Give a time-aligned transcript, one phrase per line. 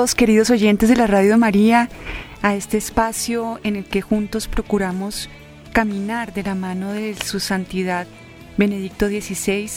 [0.00, 1.90] Queridos oyentes de la Radio María,
[2.40, 5.28] a este espacio en el que juntos procuramos
[5.74, 8.06] caminar de la mano de su santidad
[8.56, 9.68] Benedicto XVI,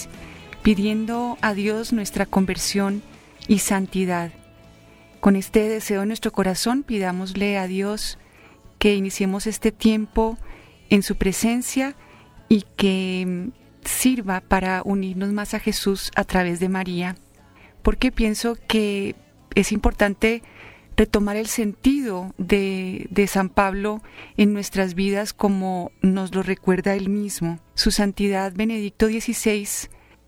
[0.62, 3.04] pidiendo a Dios nuestra conversión
[3.50, 4.32] y santidad.
[5.20, 8.18] Con este deseo en nuestro corazón, pidámosle a Dios
[8.80, 10.38] que iniciemos este tiempo
[10.90, 11.98] en su presencia
[12.48, 13.50] y que
[13.84, 17.18] sirva para unirnos más a Jesús a través de María,
[17.82, 19.18] porque pienso que
[19.56, 20.44] es importante
[20.96, 24.02] retomar el sentido de, San Pablo
[24.38, 27.60] en nuestras vidas como nos lo recuerda él mismo.
[27.74, 29.68] Su santidad Benedicto XVI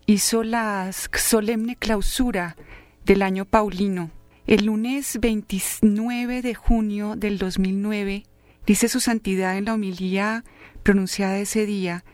[0.06, 2.56] hizo la solemne clausura
[3.04, 4.10] del año paulino.
[4.46, 8.24] El lunes 29 de junio del 2009,
[8.66, 10.44] dice su santidad en la homilía
[10.82, 12.04] pronunciada ese día,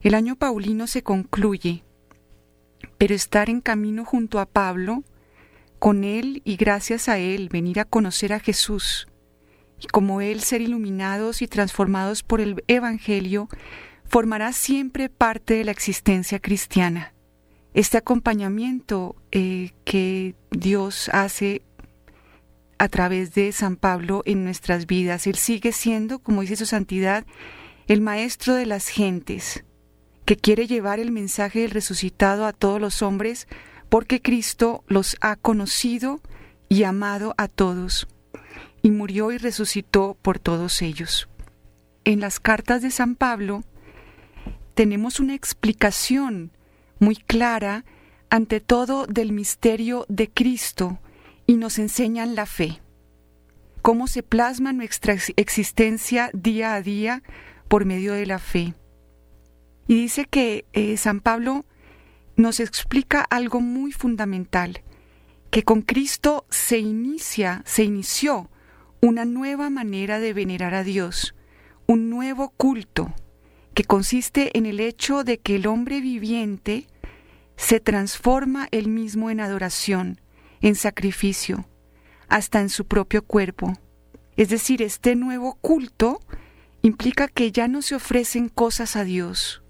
[0.00, 1.82] el año paulino se concluye,
[2.98, 5.02] pero estar en camino junto a Pablo
[5.84, 9.06] con Él y gracias a Él venir a conocer a Jesús,
[9.78, 13.50] y como Él ser iluminados y transformados por el Evangelio,
[14.06, 17.12] formará siempre parte de la existencia cristiana.
[17.74, 21.60] Este acompañamiento eh, que Dios hace
[22.78, 27.26] a través de San Pablo en nuestras vidas, Él sigue siendo, como dice su santidad,
[27.88, 29.66] el maestro de las gentes,
[30.24, 33.48] que quiere llevar el mensaje del resucitado a todos los hombres,
[33.94, 36.20] porque Cristo los ha conocido
[36.68, 38.08] y amado a todos,
[38.82, 41.28] y murió y resucitó por todos ellos.
[42.02, 43.62] En las cartas de San Pablo
[44.74, 46.50] tenemos una explicación
[46.98, 47.84] muy clara
[48.30, 50.98] ante todo del misterio de Cristo
[51.46, 52.82] y nos enseñan la fe,
[53.80, 57.22] cómo se plasma nuestra existencia día a día
[57.68, 58.74] por medio de la fe.
[59.86, 61.64] Y dice que eh, San Pablo
[62.36, 64.82] nos explica algo muy fundamental,
[65.50, 68.50] que con Cristo se inicia, se inició
[69.00, 71.34] una nueva manera de venerar a Dios,
[71.86, 73.14] un nuevo culto,
[73.74, 76.86] que consiste en el hecho de que el hombre viviente
[77.56, 80.20] se transforma él mismo en adoración,
[80.60, 81.68] en sacrificio,
[82.28, 83.74] hasta en su propio cuerpo.
[84.36, 86.20] Es decir, este nuevo culto
[86.82, 89.63] implica que ya no se ofrecen cosas a Dios,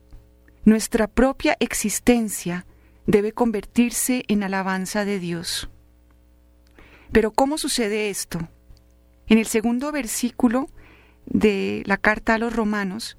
[0.64, 2.66] nuestra propia existencia
[3.06, 5.68] debe convertirse en alabanza de Dios.
[7.12, 8.48] Pero ¿cómo sucede esto?
[9.26, 10.68] En el segundo versículo
[11.26, 13.16] de la carta a los romanos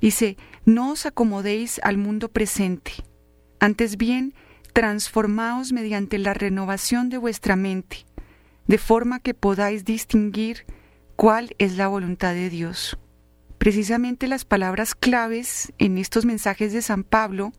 [0.00, 2.92] dice, no os acomodéis al mundo presente,
[3.58, 4.34] antes bien,
[4.72, 8.06] transformaos mediante la renovación de vuestra mente,
[8.66, 10.64] de forma que podáis distinguir
[11.16, 12.98] cuál es la voluntad de Dios.
[13.58, 17.52] Precisamente las palabras claves en estos mensajes de San Pablo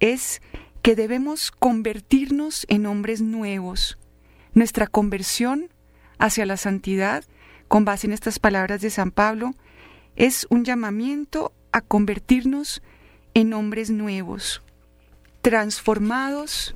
[0.00, 0.42] es
[0.82, 3.98] que debemos convertirnos en hombres nuevos.
[4.54, 5.68] Nuestra conversión
[6.18, 7.24] hacia la santidad,
[7.68, 9.54] con base en estas palabras de San Pablo,
[10.16, 12.82] es un llamamiento a convertirnos
[13.34, 14.62] en hombres nuevos,
[15.40, 16.74] transformados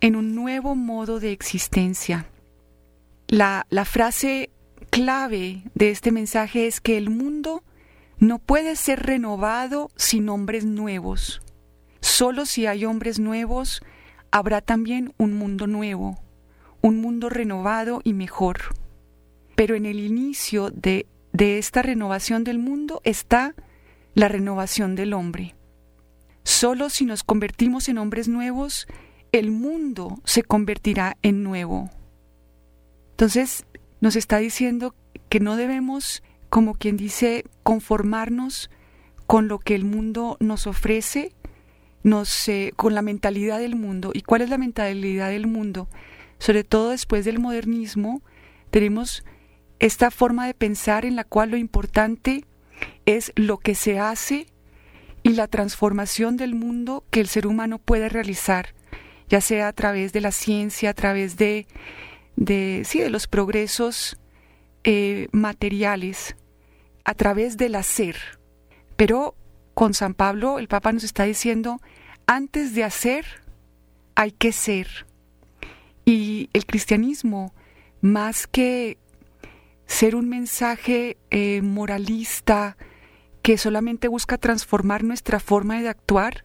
[0.00, 2.26] en un nuevo modo de existencia.
[3.26, 4.50] La, la frase
[4.90, 7.64] clave de este mensaje es que el mundo
[8.18, 11.42] no puede ser renovado sin hombres nuevos.
[12.00, 13.82] Solo si hay hombres nuevos,
[14.30, 16.18] habrá también un mundo nuevo,
[16.82, 18.58] un mundo renovado y mejor.
[19.54, 23.54] Pero en el inicio de, de esta renovación del mundo está
[24.14, 25.54] la renovación del hombre.
[26.42, 28.86] Solo si nos convertimos en hombres nuevos,
[29.32, 31.90] el mundo se convertirá en nuevo.
[33.10, 33.66] Entonces,
[34.00, 34.94] nos está diciendo
[35.28, 36.22] que no debemos
[36.56, 38.70] como quien dice, conformarnos
[39.26, 41.34] con lo que el mundo nos ofrece,
[42.02, 44.10] nos, eh, con la mentalidad del mundo.
[44.14, 45.86] ¿Y cuál es la mentalidad del mundo?
[46.38, 48.22] Sobre todo después del modernismo,
[48.70, 49.22] tenemos
[49.80, 52.46] esta forma de pensar en la cual lo importante
[53.04, 54.46] es lo que se hace
[55.22, 58.74] y la transformación del mundo que el ser humano puede realizar,
[59.28, 61.66] ya sea a través de la ciencia, a través de,
[62.86, 64.16] sí, de los progresos
[64.84, 66.34] eh, materiales
[67.06, 68.16] a través del hacer.
[68.96, 69.36] Pero
[69.74, 71.80] con San Pablo el Papa nos está diciendo,
[72.26, 73.24] antes de hacer,
[74.16, 75.06] hay que ser.
[76.04, 77.54] Y el cristianismo,
[78.00, 78.98] más que
[79.86, 82.76] ser un mensaje eh, moralista
[83.40, 86.44] que solamente busca transformar nuestra forma de actuar,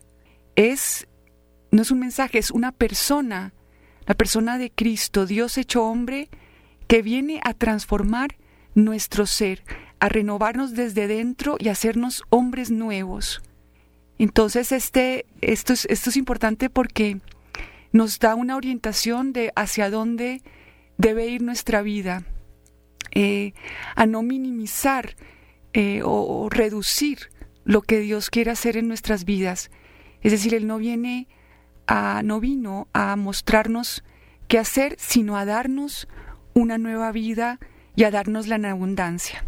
[0.55, 1.07] es,
[1.71, 3.55] no es un mensaje, es una persona,
[4.05, 6.29] la persona de Cristo, Dios hecho hombre,
[6.87, 8.37] que viene a transformar
[8.75, 9.63] nuestro ser,
[10.01, 13.41] a renovarnos desde dentro y hacernos hombres nuevos.
[14.17, 17.21] Entonces, este, esto, es, esto es importante porque
[17.91, 20.41] nos da una orientación de hacia dónde
[20.97, 22.23] debe ir nuestra vida,
[23.11, 23.53] eh,
[23.95, 25.15] a no minimizar
[25.73, 27.29] eh, o, reducir
[27.63, 29.69] lo que Dios quiere hacer en nuestras vidas.
[30.21, 31.27] Es decir, Él no viene
[31.85, 34.03] a, no vino a mostrarnos
[34.47, 36.07] qué hacer, sino a darnos
[36.53, 37.59] una nueva vida
[37.95, 39.43] y a darnosla en abundancia.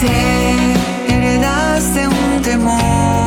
[0.00, 0.06] Sé,
[1.08, 3.17] heredaste un temor,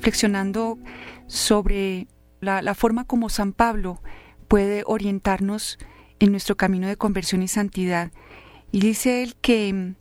[0.00, 0.78] reflexionando
[1.26, 2.08] sobre
[2.40, 4.02] la, la forma como San Pablo
[4.48, 5.78] puede orientarnos
[6.18, 8.10] en nuestro camino de conversión y santidad.
[8.72, 9.94] Y dice él que mm,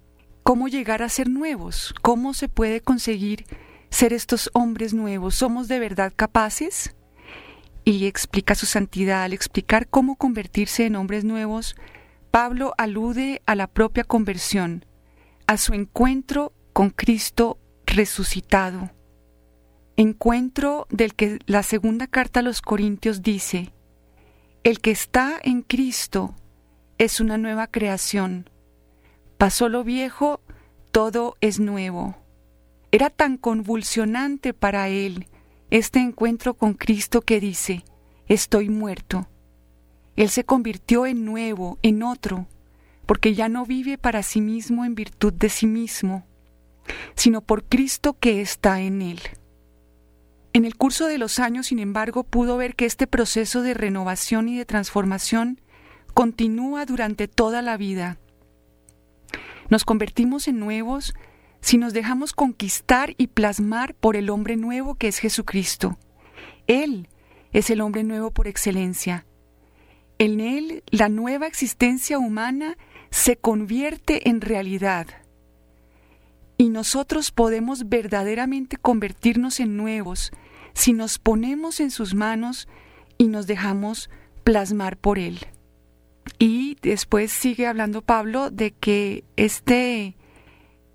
[0.43, 3.45] cómo llegar a ser nuevos, cómo se puede conseguir
[3.89, 5.35] ser estos hombres nuevos.
[5.35, 6.95] ¿Somos de verdad capaces?
[7.83, 9.23] Y explica su santidad.
[9.23, 11.75] Al explicar cómo convertirse en hombres nuevos,
[12.31, 14.85] Pablo alude a la propia conversión,
[15.45, 18.91] a su encuentro con Cristo resucitado.
[19.99, 23.73] Encuentro del que la segunda carta a los Corintios dice,
[24.63, 26.35] el que está en Cristo
[26.97, 28.49] es una nueva creación.
[29.37, 30.39] Pasó lo viejo,
[30.93, 32.15] todo es nuevo.
[32.93, 35.27] Era tan convulsionante para él
[35.69, 37.83] este encuentro con Cristo que dice,
[38.29, 39.27] estoy muerto.
[40.15, 42.47] Él se convirtió en nuevo, en otro,
[43.05, 46.25] porque ya no vive para sí mismo en virtud de sí mismo,
[47.15, 49.19] sino por Cristo que está en él.
[50.59, 54.49] En el curso de los años, sin embargo, pudo ver que este proceso de renovación
[54.49, 55.61] y de transformación
[56.13, 58.17] continúa durante toda la vida.
[59.69, 61.13] Nos convertimos en nuevos
[61.61, 65.97] si nos dejamos conquistar y plasmar por el hombre nuevo que es Jesucristo.
[66.67, 67.07] Él
[67.53, 69.25] es el hombre nuevo por excelencia.
[70.17, 72.77] En Él la nueva existencia humana
[73.11, 75.07] se convierte en realidad.
[76.57, 80.33] Y nosotros podemos verdaderamente convertirnos en nuevos
[80.79, 82.69] si nos ponemos en sus manos
[83.17, 84.09] y nos dejamos
[84.45, 85.39] plasmar por Él.
[86.37, 90.15] Y después sigue hablando Pablo de que este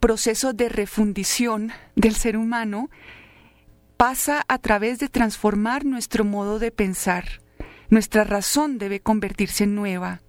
[0.00, 2.88] proceso de refundición del ser humano
[3.99, 7.43] pasa a través de transformar nuestro modo de pensar.
[7.91, 10.23] Nuestra razón debe convertirse en nueva.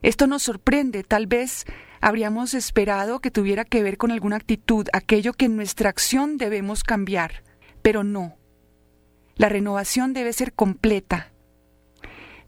[0.00, 1.66] Esto nos sorprende, tal vez
[2.00, 6.84] habríamos esperado que tuviera que ver con alguna actitud, aquello que en nuestra acción debemos
[6.84, 7.42] cambiar,
[7.82, 8.38] pero no.
[9.36, 11.32] La renovación debe ser completa.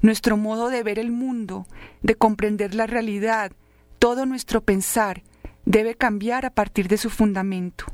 [0.01, 1.67] Nuestro modo de ver el mundo,
[2.03, 3.53] de comprender la realidad,
[3.99, 5.23] todo nuestro pensar,
[5.65, 7.87] debe cambiar a partir de su fundamento.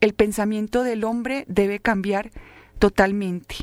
[0.00, 2.30] El pensamiento del hombre debe cambiar
[2.78, 3.56] totalmente.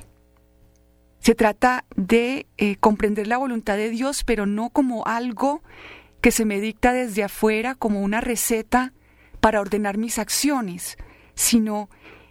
[1.19, 5.61] Se trata de eh, comprender la voluntad de Dios, pero no como algo
[6.21, 8.93] que se me dicta desde afuera, como una receta
[9.39, 10.97] para ordenar mis acciones,
[11.33, 11.89] sino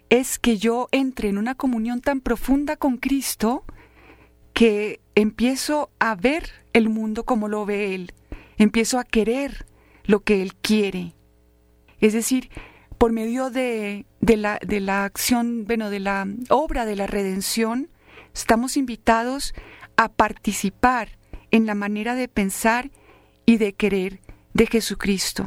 [0.09, 3.63] es que yo entre en una comunión tan profunda con Cristo
[4.53, 8.13] que empiezo a ver el mundo como lo ve Él,
[8.57, 9.65] empiezo a querer
[10.05, 11.13] lo que Él quiere.
[11.99, 12.49] Es decir,
[12.97, 17.89] por medio de, de, la, de la acción, bueno, de la obra de la redención,
[18.33, 19.53] estamos invitados
[19.95, 21.17] a participar
[21.51, 22.91] en la manera de pensar
[23.45, 24.21] y de querer
[24.53, 25.45] de Jesucristo.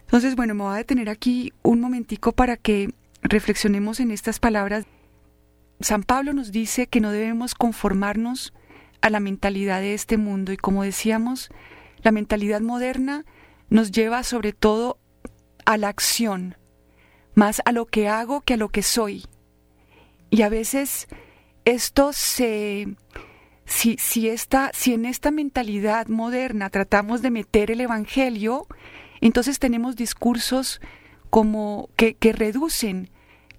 [0.00, 2.94] Entonces, bueno, me voy a detener aquí un momentico para que
[3.24, 4.86] reflexionemos en estas palabras.
[5.80, 8.52] San Pablo nos dice que no debemos conformarnos
[9.00, 11.50] a la mentalidad de este mundo y como decíamos,
[12.02, 13.24] la mentalidad moderna
[13.70, 14.98] nos lleva sobre todo
[15.64, 16.56] a la acción,
[17.34, 19.24] más a lo que hago que a lo que soy.
[20.30, 21.08] Y a veces
[21.64, 22.96] esto se...
[23.66, 28.66] Si, si, esta, si en esta mentalidad moderna tratamos de meter el Evangelio,
[29.22, 30.82] entonces tenemos discursos
[31.30, 33.10] como que, que reducen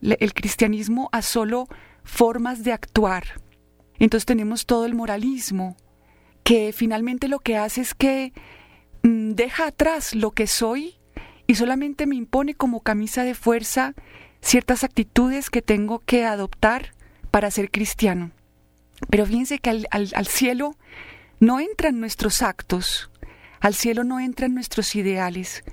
[0.02, 1.68] el cristianismo a solo
[2.04, 3.42] formas de actuar.
[4.00, 5.78] Entonces tenemos todo el moralismo,
[6.44, 8.34] que finalmente lo que hace es que
[9.04, 10.96] mm, deja atrás lo que soy
[11.48, 13.94] y solamente me impone como camisa de fuerza
[14.42, 16.94] ciertas actitudes que tengo que adoptar
[17.32, 18.32] para ser cristiano.
[19.10, 20.78] Pero fíjense que al, al, cielo
[21.40, 23.10] no entran nuestros actos,
[23.60, 25.64] al cielo no entran nuestros ideales,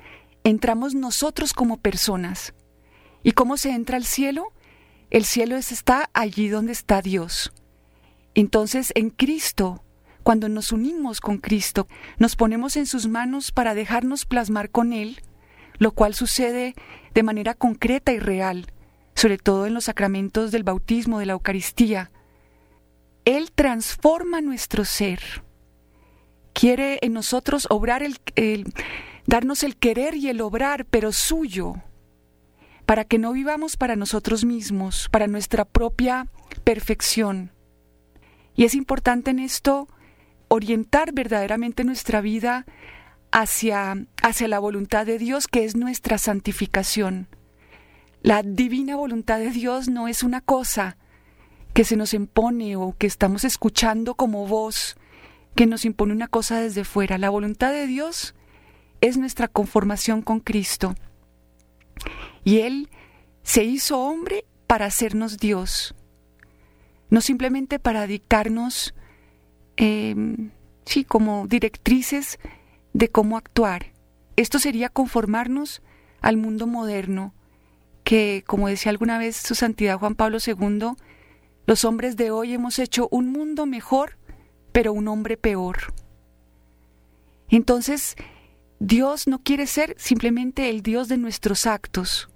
[0.43, 2.55] entramos nosotros como personas.
[3.23, 4.53] ¿Y cómo se entra al cielo?
[5.11, 7.53] El cielo es, está allí donde está Dios.
[8.35, 9.85] Entonces, en Cristo,
[10.23, 11.87] cuando nos unimos con Cristo,
[12.19, 15.21] nos ponemos en sus manos para dejarnos plasmar con Él,
[15.79, 16.75] lo cual sucede
[17.13, 18.73] de manera concreta y real,
[19.15, 22.11] sobre todo en los sacramentos del bautismo, de la Eucaristía.
[23.25, 25.45] Él transforma nuestro ser.
[26.55, 28.73] Quiere en nosotros obrar el,
[29.27, 31.75] darnos el querer y el obrar, pero suyo,
[32.87, 36.27] para que no vivamos para nosotros mismos, para nuestra propia
[36.65, 37.53] perfección.
[38.55, 39.89] Y es importante en esto
[40.49, 42.67] orientar verdaderamente nuestra vida
[43.31, 47.29] hacia, hacia la voluntad de Dios, que es nuestra santificación.
[48.21, 50.99] La divina voluntad de Dios no es una cosa
[51.73, 54.97] que se nos impone o que estamos escuchando como voz,
[55.55, 57.19] que nos impone una cosa desde fuera.
[57.19, 58.35] La voluntad de Dios
[59.01, 60.95] es nuestra conformación con Cristo.
[62.45, 62.91] Y Él
[63.43, 65.95] se hizo hombre para hacernos Dios,
[67.11, 68.95] no simplemente para dictarnos,
[69.77, 70.15] eh,
[70.87, 72.39] sí, como directrices
[72.93, 73.93] de cómo actuar.
[74.37, 75.83] Esto sería conformarnos
[76.21, 77.35] al mundo moderno,
[78.05, 80.97] que, como decía alguna vez su santidad Juan Pablo II,
[81.67, 84.19] los hombres de hoy hemos hecho un mundo mejor,
[84.73, 85.93] pero un hombre peor.
[87.49, 88.17] Entonces,
[88.81, 92.32] Dios no quiere ser simplemente el Dios de nuestros actos.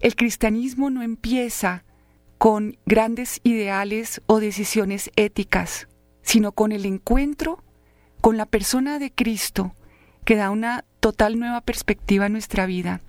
[0.00, 1.84] El cristianismo no empieza
[2.38, 5.88] con grandes ideales o decisiones éticas,
[6.22, 7.62] sino con el encuentro
[8.20, 9.74] con la persona de Cristo,
[10.24, 13.00] que da una total nueva perspectiva a nuestra vida.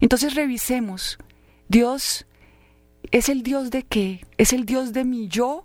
[0.00, 1.18] Entonces revisemos,
[1.68, 2.26] Dios
[3.10, 4.26] es el Dios de qué?
[4.38, 5.64] Es el Dios de mi yo,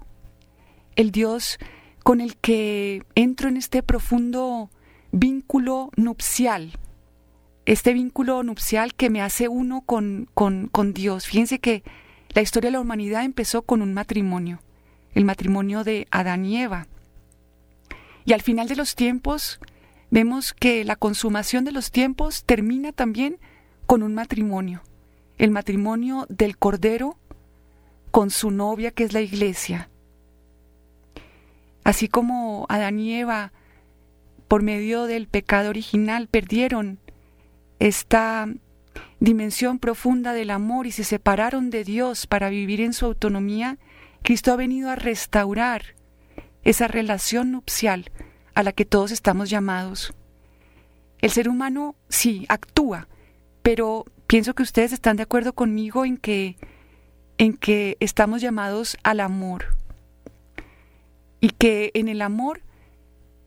[0.96, 1.58] el Dios
[2.04, 4.70] con el que entro en este profundo
[5.12, 6.74] vínculo nupcial,
[7.66, 11.26] este vínculo nupcial que me hace uno con, con, con Dios.
[11.26, 11.84] Fíjense que
[12.30, 14.60] la historia de la humanidad empezó con un matrimonio,
[15.14, 16.88] el matrimonio de Adán y Eva.
[18.26, 19.60] Y al final de los tiempos,
[20.10, 23.38] vemos que la consumación de los tiempos termina también
[23.86, 24.82] con un matrimonio,
[25.38, 27.18] el matrimonio del Cordero
[28.12, 29.90] con su novia que es la iglesia.
[31.84, 33.52] Así como Adán y Eva,
[34.48, 37.00] por medio del pecado original, perdieron
[37.82, 38.48] esta
[39.20, 43.80] dimensión profunda del amor y se separaron de Dios para vivir en su autonomía,
[44.22, 45.96] Cristo ha venido a restaurar
[46.64, 48.12] esa relación nupcial
[48.54, 50.14] a la que todos estamos llamados.
[51.22, 53.08] El ser humano sí actúa,
[53.64, 56.58] pero pienso que ustedes están de acuerdo conmigo en que
[57.40, 59.76] en que estamos llamados al amor
[61.40, 62.62] y que en el amor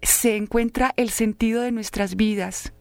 [0.03, 2.73] se encuentra el sentido de nuestras vidas.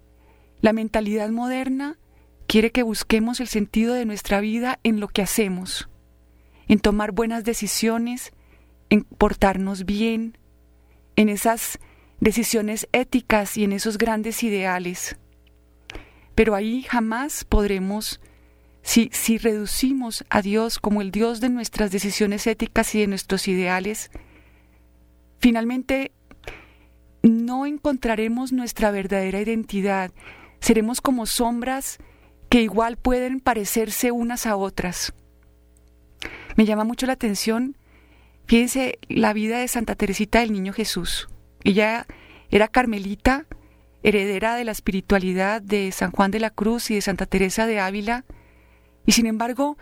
[0.63, 1.99] La mentalidad moderna
[2.47, 5.89] quiere que busquemos el sentido de nuestra vida en lo que hacemos,
[6.69, 8.31] en tomar buenas decisiones,
[8.89, 10.37] en portarnos bien,
[11.17, 11.79] en esas
[12.21, 15.17] decisiones éticas y en esos grandes ideales.
[16.33, 18.21] Pero ahí jamás podremos,
[18.83, 23.49] si, si reducimos a Dios como el Dios de nuestras decisiones éticas y de nuestros
[23.49, 24.11] ideales,
[25.39, 26.13] finalmente
[27.21, 30.13] no encontraremos nuestra verdadera identidad.
[30.63, 31.97] Seremos como sombras
[32.47, 35.13] que igual pueden parecerse unas a otras.
[36.55, 37.75] Me llama mucho la atención,
[38.45, 41.27] fíjense, la vida de Santa Teresita del Niño Jesús.
[41.65, 42.07] Ella
[42.49, 43.45] era carmelita,
[44.03, 47.81] heredera de la espiritualidad de San Juan de la Cruz y de Santa Teresa de
[47.81, 48.23] Ávila,
[49.05, 49.77] y sin embargo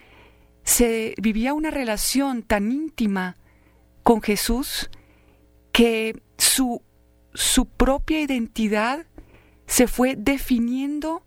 [0.63, 3.37] se vivía una relación tan íntima
[4.01, 4.89] con Jesús
[5.71, 6.81] que su,
[7.35, 9.05] su propia identidad
[9.71, 11.23] se fue definiendo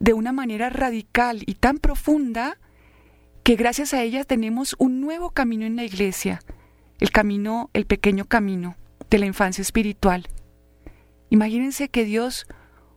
[0.00, 2.56] de una manera radical y tan profunda
[3.42, 6.40] que gracias a ella tenemos un nuevo camino en la iglesia,
[7.00, 8.76] el camino, el pequeño camino
[9.10, 10.26] de la infancia espiritual.
[11.28, 12.46] Imagínense que Dios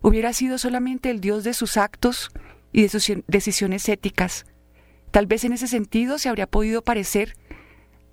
[0.01, 2.29] hubiera sido solamente el Dios de sus actos
[2.71, 4.45] y de sus decisiones éticas.
[5.11, 7.35] Tal vez en ese sentido se habría podido parecer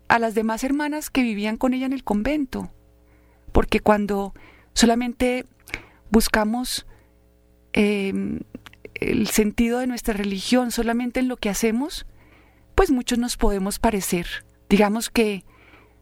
[0.08, 2.72] a las demás hermanas que vivían con ella en el convento,
[3.52, 4.34] porque cuando
[4.74, 5.46] solamente
[6.12, 6.86] buscamos
[7.72, 8.40] em,
[8.94, 12.06] el sentido de nuestra religión solamente en lo que hacemos,
[12.76, 14.26] pues muchos nos podemos parecer.
[14.68, 15.44] Digamos que,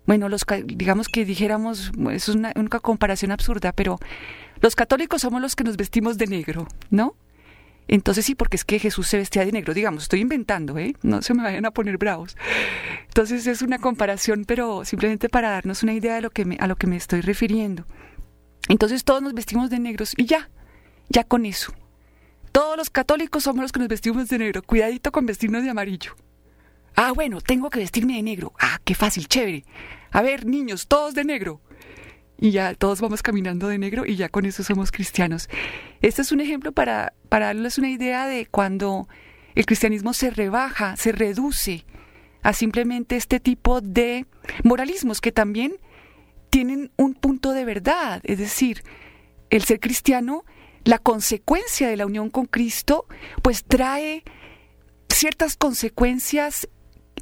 [0.07, 3.99] bueno, los, digamos que dijéramos, es una, una comparación absurda, pero
[4.61, 7.15] los católicos somos los que nos vestimos de negro, ¿no?
[7.87, 10.95] Entonces sí, porque es que Jesús se vestía de negro, digamos, estoy inventando, ¿eh?
[11.03, 12.37] No se me vayan a poner bravos.
[13.07, 16.67] Entonces es una comparación, pero simplemente para darnos una idea de lo que me, a
[16.67, 17.87] lo que me estoy refiriendo.
[18.71, 20.49] Entonces todos nos vestimos de negros y ya,
[21.09, 21.75] ya con eso.
[22.53, 24.63] Todos los católicos somos los que nos vestimos de negro.
[24.63, 26.15] Cuidadito con vestirnos de amarillo.
[26.95, 28.53] Ah, bueno, tengo que vestirme de negro.
[28.61, 29.65] Ah, qué fácil, chévere.
[30.13, 31.61] A ver, niños, todos de negro.
[32.39, 35.49] Y ya todos vamos caminando de negro y ya con eso somos cristianos.
[36.01, 39.09] Este es un ejemplo para, para darles una idea de cuando
[39.57, 41.85] el cristianismo se rebaja, se reduce
[42.43, 44.27] a simplemente este tipo de
[44.63, 45.75] moralismos que también
[46.51, 48.21] tienen un punto de verdad.
[48.25, 48.83] Es decir,
[49.51, 50.45] el ser cristiano
[50.85, 53.07] la consecuencia de la unión con Cristo,
[53.43, 54.25] pues trae
[55.09, 56.69] ciertas consecuencias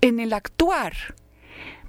[0.01, 0.95] en el actuar,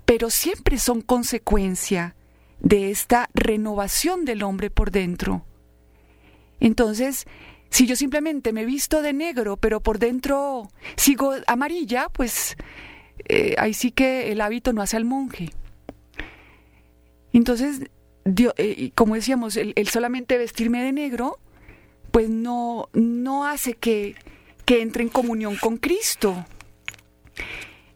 [0.06, 2.16] pero siempre son consecuencia
[2.60, 5.46] de esta renovación del hombre por dentro.
[6.60, 7.26] Entonces,
[7.70, 12.58] si yo simplemente me visto de negro, pero por dentro sigo amarilla, pues
[13.30, 15.52] eh, ahí sí que el hábito no hace al monje.
[17.34, 17.82] Entonces,
[18.26, 21.40] eh, como decíamos, el solamente vestirme de negro,
[22.12, 24.16] pues no, no hace que,
[24.66, 26.46] que entre en comunión con Cristo.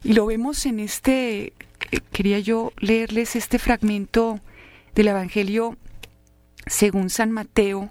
[0.02, 1.52] Y lo vemos en este,
[1.90, 4.40] eh, quería yo leerles este fragmento
[4.94, 5.76] del Evangelio
[6.66, 7.90] según San Mateo,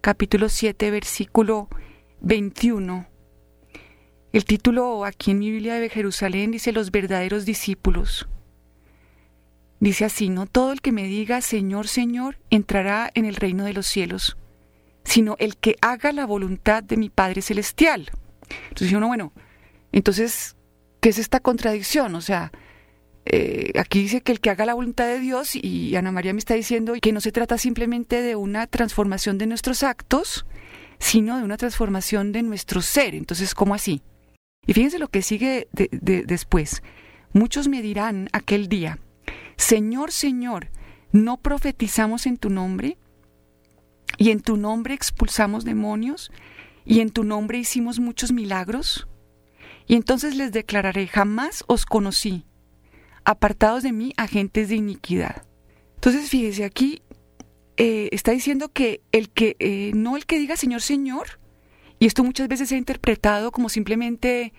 [0.00, 1.68] capítulo 7, versículo
[2.20, 3.06] 21.
[4.32, 8.28] El título aquí en mi Biblia de Jerusalén dice los verdaderos discípulos.
[9.80, 13.74] Dice así, no todo el que me diga Señor, Señor, entrará en el reino de
[13.74, 14.36] los cielos
[15.08, 18.10] sino el que haga la voluntad de mi Padre Celestial.
[18.68, 19.32] Entonces uno, bueno,
[19.90, 20.54] entonces,
[21.00, 22.14] ¿qué es esta contradicción?
[22.14, 22.52] O sea,
[23.24, 26.38] eh, aquí dice que el que haga la voluntad de Dios y Ana María me
[26.38, 30.44] está diciendo que no se trata simplemente de una transformación de nuestros actos,
[30.98, 33.14] sino de una transformación de nuestro ser.
[33.14, 34.02] Entonces, ¿cómo así?
[34.66, 36.82] Y fíjense lo que sigue después.
[37.32, 38.98] Muchos me dirán aquel día,
[39.58, 40.70] Señor, Señor,
[41.12, 42.96] ¿no profetizamos en tu nombre?
[44.18, 46.30] y en tu nombre expulsamos demonios,
[46.84, 49.08] y en tu nombre hicimos muchos milagros.
[49.86, 52.44] Y entonces les declararé, jamás os conocí,
[53.24, 55.46] apartados de mí, agentes de iniquidad.
[55.94, 57.02] Entonces fíjese aquí,
[57.76, 61.38] eh, está diciendo que el que, eh, no el que diga Señor, Señor,
[61.98, 64.52] y esto muchas veces se ha interpretado como simplemente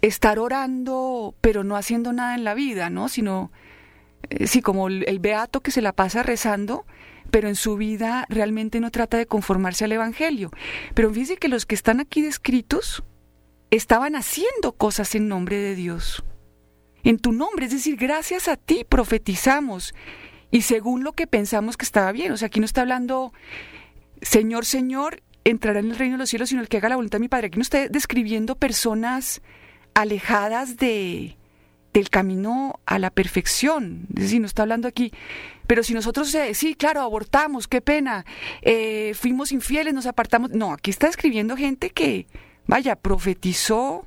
[0.00, 3.08] estar orando, pero no haciendo nada en la vida, ¿no?
[3.08, 3.52] Sino,
[4.46, 6.84] sí, como el, el beato que se la pasa rezando,
[7.30, 10.50] pero en su vida realmente no trata de conformarse al Evangelio.
[10.94, 13.04] Pero fíjense que los que están aquí descritos
[13.70, 16.24] estaban haciendo cosas en nombre de Dios.
[17.04, 19.94] En tu nombre, es decir, gracias a ti profetizamos
[20.50, 22.32] y según lo que pensamos que estaba bien.
[22.32, 23.32] O sea, aquí no está hablando,
[24.22, 27.18] Señor, Señor, entrará en el reino de los cielos, sino el que haga la voluntad
[27.18, 27.48] de mi Padre.
[27.48, 29.42] Aquí no está describiendo personas
[29.94, 31.36] alejadas de,
[31.92, 34.06] del camino a la perfección.
[34.14, 35.12] Es decir, no está hablando aquí.
[35.66, 38.24] Pero si nosotros, eh, sí, claro, abortamos, qué pena,
[38.62, 40.50] eh, fuimos infieles, nos apartamos.
[40.50, 42.26] No, aquí está escribiendo gente que,
[42.66, 44.06] vaya, profetizó,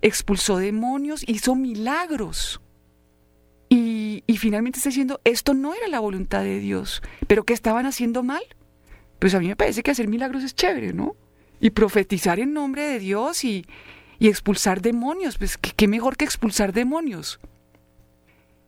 [0.00, 2.60] expulsó demonios, hizo milagros.
[3.68, 7.86] Y, y finalmente está diciendo, esto no era la voluntad de Dios, pero que estaban
[7.86, 8.42] haciendo mal.
[9.18, 11.14] Pues a mí me parece que hacer milagros es chévere, ¿no?
[11.60, 13.66] Y profetizar en nombre de Dios y,
[14.20, 17.40] y expulsar demonios, pues ¿qué, mejor que expulsar demonios.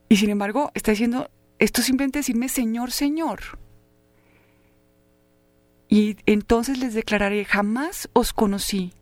[0.09, 3.59] Y sin embargo, está diciendo, esto simplemente decirme Señor, Señor.
[5.89, 8.95] Y entonces les declararé, jamás os conocí.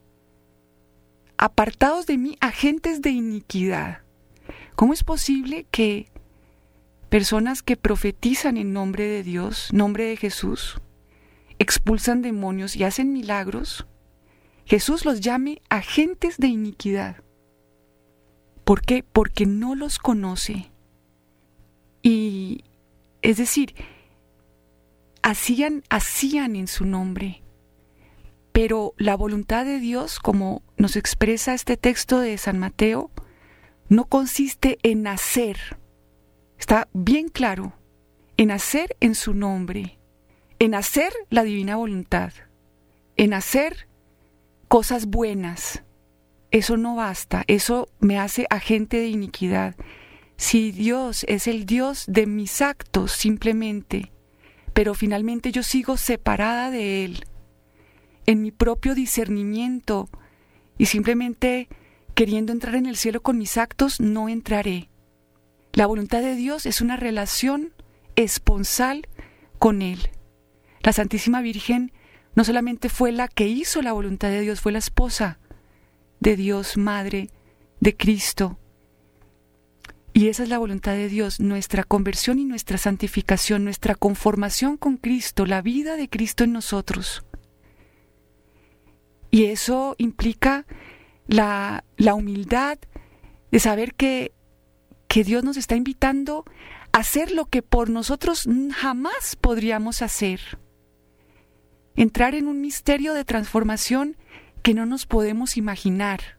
[1.38, 4.00] Apartados de mí, agentes de iniquidad.
[4.74, 6.08] ¿Cómo es posible que
[7.10, 10.80] personas que profetizan en nombre de Dios, nombre de Jesús,
[11.60, 13.86] expulsan demonios y hacen milagros,
[14.70, 17.24] Jesús los llame agentes de iniquidad?
[18.62, 19.02] ¿Por qué?
[19.02, 20.70] Porque no los conoce.
[22.04, 22.62] Y,
[23.20, 23.74] es decir,
[25.22, 27.42] hacían, hacían en su nombre.
[28.52, 33.10] Pero la voluntad de Dios, como nos expresa este texto de San Mateo,
[33.88, 35.78] no consiste en hacer,
[36.60, 37.72] está bien claro,
[38.36, 39.98] en hacer en su nombre,
[40.60, 42.32] en hacer la divina voluntad,
[43.16, 43.89] en hacer
[44.70, 45.82] cosas buenas.
[46.52, 49.74] Eso no basta, eso me hace agente de iniquidad.
[50.36, 54.12] Si Dios es el Dios de mis actos simplemente,
[54.72, 57.24] pero finalmente yo sigo separada de Él,
[58.26, 60.08] en mi propio discernimiento,
[60.78, 61.68] y simplemente
[62.14, 64.88] queriendo entrar en el cielo con mis actos, no entraré.
[65.72, 67.74] La voluntad de Dios es una relación
[68.14, 69.08] esponsal
[69.58, 70.10] con Él.
[70.80, 71.90] La Santísima Virgen
[72.34, 75.38] no solamente fue la que hizo la voluntad de Dios, fue la esposa
[76.20, 77.30] de Dios, Madre
[77.80, 78.58] de Cristo.
[80.12, 84.96] Y esa es la voluntad de Dios, nuestra conversión y nuestra santificación, nuestra conformación con
[84.96, 87.24] Cristo, la vida de Cristo en nosotros.
[89.30, 90.66] Y eso implica
[91.28, 92.78] la, la humildad
[93.52, 94.32] de saber que,
[95.06, 96.44] que Dios nos está invitando
[96.92, 100.40] a hacer lo que por nosotros jamás podríamos hacer.
[102.00, 104.16] Entrar en un misterio de transformación
[104.62, 106.38] que no nos podemos imaginar,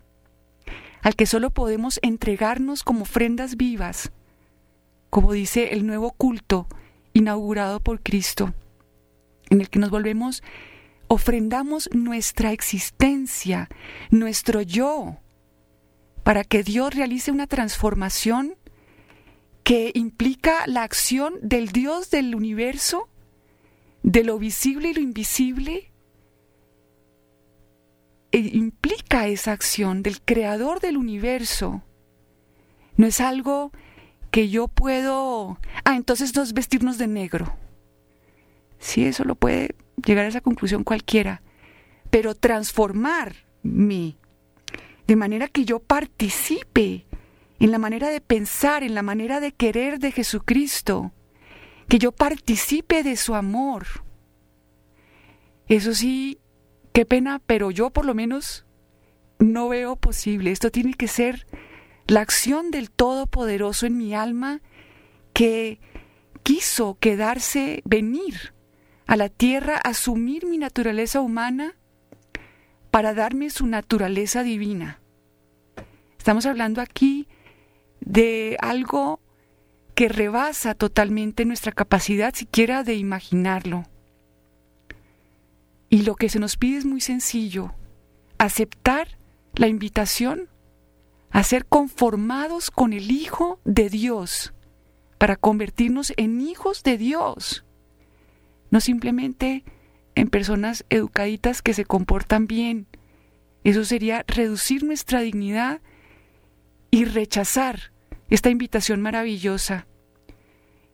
[1.03, 4.11] al que solo podemos entregarnos como ofrendas vivas,
[5.11, 6.67] como dice el nuevo culto
[7.13, 8.55] inaugurado por Cristo,
[9.51, 10.41] en el que nos volvemos
[11.07, 13.69] ofrendamos nuestra existencia,
[14.09, 15.19] nuestro yo,
[16.23, 18.55] para que Dios realice una transformación
[19.61, 23.10] que implica la acción del Dios del universo,
[24.03, 25.91] de lo visible y lo invisible,
[28.31, 31.83] e implica esa acción del creador del universo.
[32.95, 33.71] No es algo
[34.31, 35.59] que yo puedo...
[35.83, 37.53] Ah, entonces no es vestirnos de negro.
[38.79, 41.43] Sí, eso lo puede llegar a esa conclusión cualquiera,
[42.09, 44.17] pero transformarme
[45.07, 47.05] de manera que yo participe
[47.59, 51.11] en la manera de pensar, en la manera de querer de Jesucristo,
[51.91, 53.85] que yo participe de su amor.
[55.67, 56.39] Eso sí,
[56.93, 58.65] qué pena, pero yo por lo menos
[59.39, 60.53] no veo posible.
[60.53, 61.45] Esto tiene que ser
[62.07, 64.61] la acción del Todopoderoso en mi alma
[65.33, 65.81] que
[66.43, 68.53] quiso quedarse, venir
[69.05, 71.75] a la tierra, asumir mi naturaleza humana
[72.89, 75.01] para darme su naturaleza divina.
[76.17, 77.27] Estamos hablando aquí
[77.99, 79.19] de algo
[79.93, 83.83] que rebasa totalmente nuestra capacidad siquiera de imaginarlo.
[85.89, 87.73] Y lo que se nos pide es muy sencillo,
[88.37, 89.17] aceptar
[89.55, 90.49] la invitación
[91.29, 94.53] a ser conformados con el Hijo de Dios,
[95.17, 97.65] para convertirnos en hijos de Dios
[98.71, 99.63] no simplemente
[100.15, 102.87] en personas educaditas que se comportan bien.
[103.63, 105.81] Eso sería reducir nuestra dignidad
[106.89, 107.90] y rechazar
[108.31, 109.85] esta invitación maravillosa.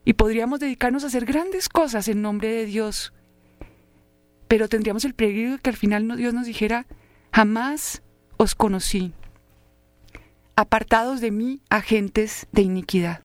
[0.03, 3.11] y podríamos dedicarnos a hacer grandes cosas en nombre de Dios.
[4.47, 6.85] Pero tendríamos el peligro de que al final Dios nos dijera,
[7.33, 8.03] jamás
[8.37, 9.11] os conocí.
[10.55, 13.21] Apartados de mí, agentes de iniquidad.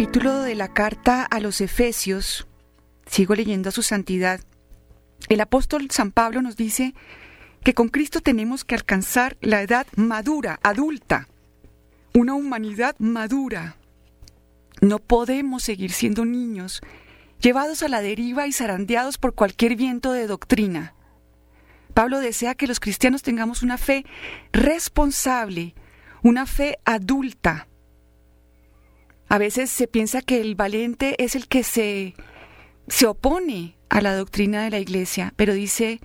[0.00, 2.48] Capítulo de la carta a los Efesios,
[3.04, 4.40] sigo leyendo a su santidad,
[5.28, 6.94] el apóstol San Pablo nos dice
[7.62, 11.28] que con Cristo tenemos que alcanzar la edad madura, adulta,
[12.14, 13.76] una humanidad madura.
[14.80, 16.80] No podemos seguir siendo niños,
[17.38, 20.94] llevados a la deriva y zarandeados por cualquier viento de doctrina.
[21.92, 24.06] Pablo desea que los cristianos tengamos una fe
[24.50, 25.74] responsable,
[26.22, 27.68] una fe adulta,
[29.30, 32.14] a veces se piensa que el valiente es el que se,
[32.88, 36.00] se opone a la doctrina de la Iglesia, pero dice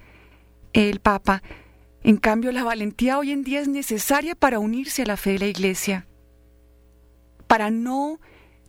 [0.73, 1.41] el Papa,
[2.03, 5.39] en cambio la valentía hoy en día es necesaria para unirse a la fe de
[5.39, 6.05] la Iglesia,
[7.47, 8.19] para no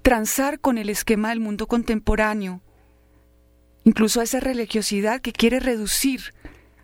[0.00, 2.62] transar con el esquema del mundo contemporáneo,
[3.84, 6.32] incluso a esa religiosidad que quiere reducir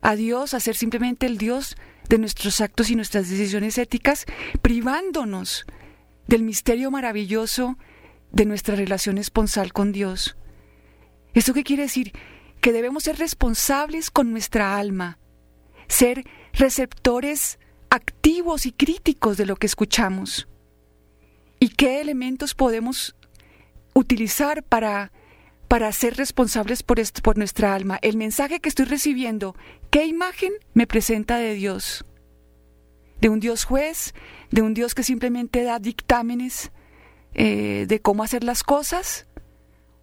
[0.03, 1.77] a Dios a ser simplemente el Dios
[2.11, 4.27] de nuestros actos y nuestras decisiones éticas,
[4.61, 5.65] privándonos
[6.33, 7.77] del misterio maravilloso
[8.31, 10.35] de nuestra relación esponsal con Dios.
[11.35, 12.13] ¿Esto qué quiere decir?
[12.63, 15.19] Que debemos ser responsables con nuestra alma,
[15.89, 17.59] ser receptores
[17.91, 20.49] activos y críticos de lo que escuchamos.
[21.61, 23.15] ¿Y qué elementos podemos
[23.93, 25.13] utilizar para,
[25.69, 27.99] para ser responsables por, por nuestra alma?
[28.01, 29.55] El mensaje que estoy recibiendo,
[29.91, 32.07] ¿qué imagen me presenta de Dios?
[33.23, 34.15] ¿De un Dios juez?
[34.51, 36.73] ¿De un Dios que simplemente da dictámenes
[37.35, 39.29] eh, de cómo hacer las cosas?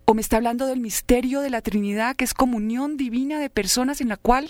[0.06, 4.00] ¿O me está hablando del misterio de la Trinidad, que es comunión divina de personas
[4.00, 4.48] en la cual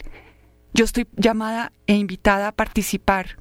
[0.71, 3.39] yo estoy llamada e invitada a participar.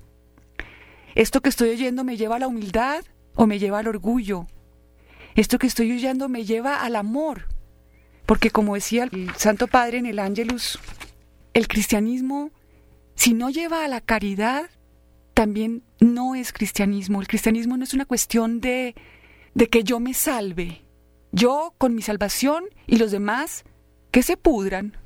[1.14, 4.46] Esto que estoy oyendo me lleva a la humildad o me lleva al orgullo.
[5.34, 7.48] Esto que estoy oyendo me lleva al amor.
[8.24, 10.78] Porque como decía el Santo Padre en el Ángelus,
[11.52, 12.50] el cristianismo,
[13.14, 14.70] si no lleva a la caridad,
[15.38, 17.20] también no es cristianismo.
[17.20, 18.96] El cristianismo no es una cuestión de,
[19.54, 20.84] de que yo me salve.
[21.30, 23.62] Yo con mi salvación y los demás
[24.10, 24.96] que se pudran.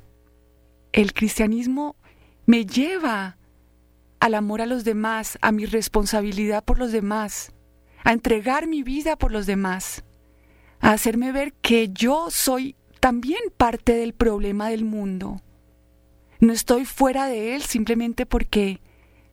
[0.91, 1.97] El cristianismo
[2.47, 3.37] me lleva
[4.19, 7.53] al amor a los demás, a mi responsabilidad por los demás,
[8.03, 10.03] a entregar mi vida por los demás,
[10.79, 15.43] a hacerme ver que yo soy también parte del problema del mundo.
[16.39, 18.81] No estoy fuera de él simplemente porque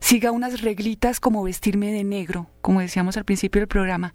[0.01, 4.15] siga unas reglitas como vestirme de negro, como decíamos al principio del programa.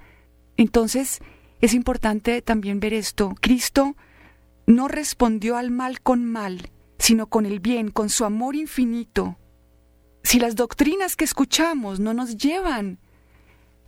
[0.58, 1.20] Entonces,
[1.62, 3.36] es importante también ver esto.
[3.40, 3.96] Cristo
[4.68, 9.38] no respondió al mal con mal, sino con el bien, con su amor infinito.
[10.24, 13.00] Si las doctrinas que escuchamos no nos llevan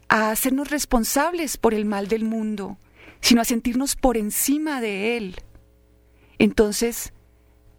[0.07, 2.77] a hacernos responsables por el mal del mundo,
[3.21, 5.36] sino a sentirnos por encima de él,
[6.38, 7.12] entonces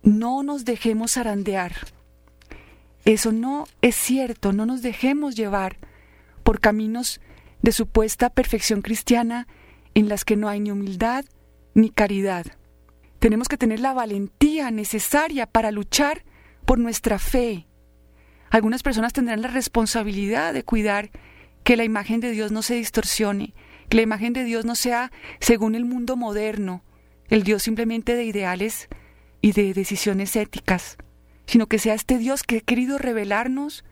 [0.03, 1.73] no nos dejemos arandear.
[3.09, 5.79] Eso no es cierto, no nos dejemos llevar
[6.43, 7.23] por caminos
[7.63, 9.49] de supuesta perfección cristiana
[9.95, 11.25] en las que no hay ni humildad
[11.73, 12.45] ni caridad.
[13.19, 16.23] Tenemos que tener la valentía necesaria para luchar
[16.67, 17.67] por nuestra fe.
[18.51, 21.11] Algunas personas tendrán la responsabilidad de cuidar
[21.65, 23.55] que la imagen de Dios no se distorsione,
[23.89, 26.85] que la imagen de Dios no sea según el mundo moderno,
[27.31, 28.91] el Dios simplemente de ideales
[29.41, 30.99] y de decisiones éticas,
[31.49, 33.85] sino que sea este Dios que ha querido revelarnos,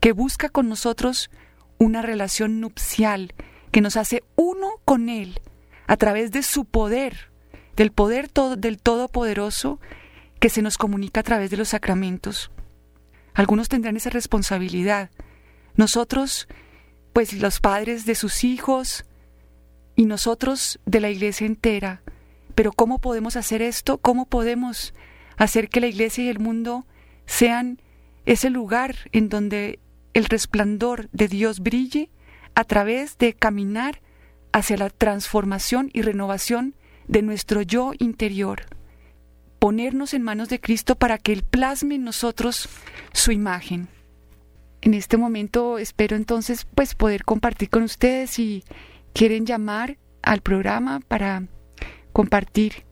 [0.00, 1.30] que busca con nosotros
[1.78, 3.34] una relación nupcial,
[3.70, 5.38] que nos hace uno con Él
[5.86, 7.32] a través de su poder
[7.76, 9.80] del poder del Todopoderoso
[10.40, 12.50] que se nos comunica a través de los sacramentos.
[13.34, 15.10] Algunos tendrán esa responsabilidad.
[15.76, 16.48] Nosotros,
[17.12, 19.04] pues los padres de sus hijos
[19.96, 22.02] y nosotros de la iglesia entera.
[22.54, 23.98] Pero ¿cómo podemos hacer esto?
[23.98, 24.92] ¿Cómo podemos
[25.36, 26.86] hacer que la iglesia y el mundo
[27.32, 27.80] sean
[28.26, 29.78] ese lugar en donde
[30.12, 32.10] el resplandor de Dios brille
[32.54, 34.02] a través de caminar
[34.52, 36.74] hacia la transformación y renovación
[37.08, 38.66] de nuestro yo interior,
[39.58, 42.68] ponernos en manos de Cristo para que Él plasme en nosotros
[43.14, 43.88] su imagen.
[44.82, 48.62] En este momento espero entonces pues poder compartir con ustedes si
[49.14, 51.44] quieren llamar al programa para
[52.12, 52.84] compartir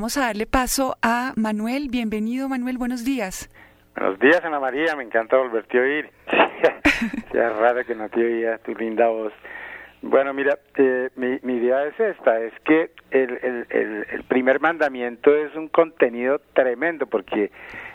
[0.00, 1.88] vamos a darle paso a Manuel.
[1.90, 3.50] Bienvenido, Manuel, buenos días.
[3.94, 6.10] Buenos días, Ana María, me encanta volverte a oír.
[7.34, 9.34] es raro que no te oía tu linda voz.
[10.00, 15.68] Bueno, mira, eh, mi, idea es esta, es que el, el, primer mandamiento es un
[15.68, 17.50] contenido tremendo, porque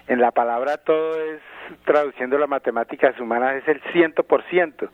[0.07, 1.41] en la palabra todo es,
[1.83, 4.89] traduciendo las matemáticas humanas, es el ciento por ciento.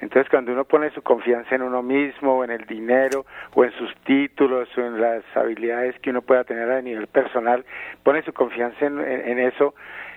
[0.00, 3.72] Entonces, cuando uno pone su confianza en uno mismo, o en el dinero, o en
[3.72, 7.64] sus títulos, o en las habilidades que uno pueda tener a nivel personal,
[8.02, 9.74] pone su confianza en, eso,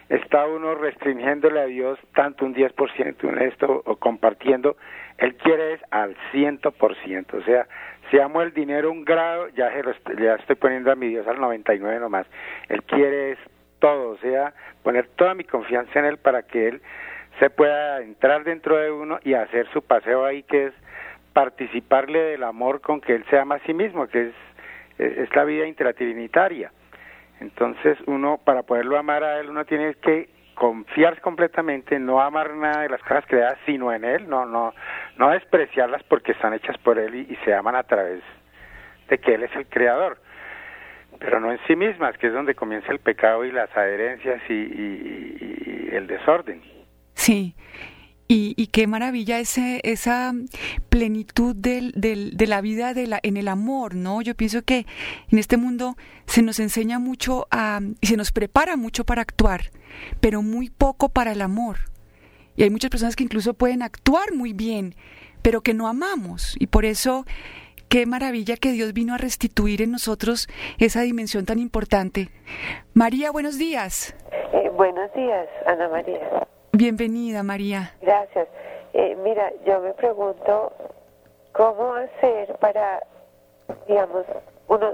[0.09, 4.77] está uno restringiéndole a Dios tanto un 10% en esto, o compartiendo.
[5.17, 7.33] Él quiere es al 100%.
[7.33, 7.67] O sea,
[8.09, 9.71] si amo el dinero un grado, ya,
[10.19, 12.27] ya estoy poniendo a mi Dios al 99 nomás.
[12.69, 13.39] Él quiere es
[13.79, 14.53] todo, o sea,
[14.83, 16.81] poner toda mi confianza en Él para que Él
[17.39, 20.73] se pueda entrar dentro de uno y hacer su paseo ahí, que es
[21.33, 24.33] participarle del amor con que él se ama a sí mismo, que es,
[24.97, 26.71] es la vida intratrinitaria.
[27.39, 32.81] Entonces uno, para poderlo amar a él, uno tiene que confiar completamente, no amar nada
[32.81, 34.73] de las cosas creadas, sino en él, no, no,
[35.17, 38.23] no despreciarlas porque están hechas por él y, y se aman a través
[39.09, 40.17] de que él es el creador.
[41.19, 45.89] Pero no en sí mismas, que es donde comienza el pecado y las adherencias y,
[45.95, 46.61] el desorden.
[47.13, 47.55] Sí.
[48.29, 50.33] Y, qué maravilla ese, esa
[50.89, 54.21] plenitud del, del- de la vida de la, en el amor, ¿no?
[54.21, 54.85] Yo pienso que
[55.31, 55.95] en este mundo
[56.25, 57.47] se nos enseña mucho
[58.01, 59.71] y se nos prepara mucho para actuar,
[60.19, 61.77] pero muy poco para el amor.
[62.57, 64.93] Y hay muchas personas que incluso pueden actuar muy bien,
[65.41, 66.55] pero que no amamos.
[66.59, 67.25] Y por eso,
[67.89, 72.29] qué maravilla que Dios vino a restituir en nosotros esa dimensión tan importante.
[72.93, 74.15] María, buenos días.
[74.53, 76.19] Eh, buenos días, Ana María.
[76.73, 77.93] Bienvenida, María.
[78.01, 78.47] Gracias.
[78.93, 80.73] Eh, mira, yo me pregunto
[81.53, 83.01] cómo hacer para,
[83.87, 84.25] digamos,
[84.67, 84.93] uno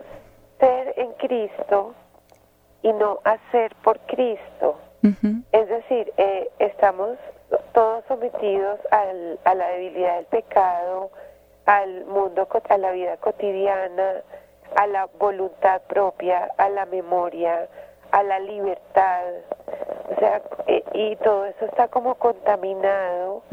[0.59, 1.93] ser en Cristo
[2.81, 4.79] y no hacer por Cristo.
[5.51, 7.17] Es decir, eh, estamos
[7.73, 11.11] todos sometidos al- a la debilidad del pecado,
[11.65, 14.21] al mundo, a la vida cotidiana,
[14.75, 17.67] a la voluntad propia, a la memoria,
[18.11, 19.23] a la libertad.
[20.15, 23.43] O sea, eh, y todo eso está como contaminado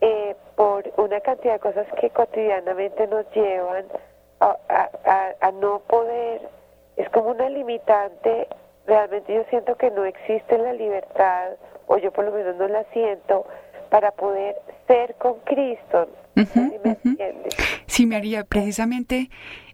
[0.00, 3.84] eh, por una cantidad de cosas que cotidianamente nos llevan
[4.40, 6.40] a, a- a- a no poder,
[6.96, 8.48] es como una limitante,
[8.86, 11.52] realmente yo siento que no existe la libertad,
[11.86, 13.46] o yo por lo menos no la siento,
[13.90, 14.56] para poder
[14.86, 16.08] ser con Cristo.
[16.46, 17.18] Si me?
[17.86, 19.30] Sí, María, precisamente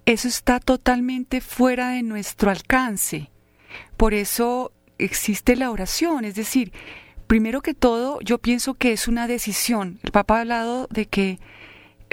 [0.07, 3.31] eso está totalmente fuera de nuestro alcance.
[3.97, 6.73] Por eso existe la oración, es decir,
[7.27, 9.99] primero que todo, yo pienso que es una decisión.
[10.03, 11.39] El Papa ha hablado de que